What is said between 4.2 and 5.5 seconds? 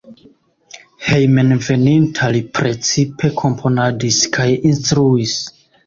kaj instruis.